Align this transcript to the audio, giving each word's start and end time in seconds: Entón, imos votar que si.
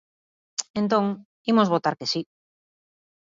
Entón, 0.81 1.05
imos 1.51 1.71
votar 1.73 1.93
que 1.99 2.07
si. 2.11 2.21